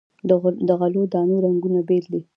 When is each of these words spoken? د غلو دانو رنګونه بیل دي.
د 0.67 0.71
غلو 0.79 1.01
دانو 1.13 1.35
رنګونه 1.45 1.79
بیل 1.87 2.05
دي. 2.11 2.21